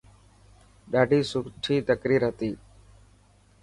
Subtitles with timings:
[0.91, 2.49] ڏاڌي سٺي تقرير هتي.